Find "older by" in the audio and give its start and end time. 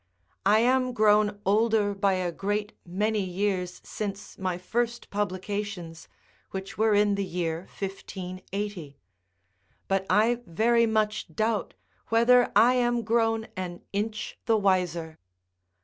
1.45-2.13